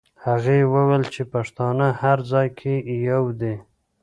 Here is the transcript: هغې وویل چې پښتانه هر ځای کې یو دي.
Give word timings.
هغې 0.25 0.59
وویل 0.73 1.03
چې 1.13 1.21
پښتانه 1.33 1.87
هر 2.01 2.17
ځای 2.31 2.47
کې 2.59 2.73
یو 3.09 3.23
دي. 3.41 3.55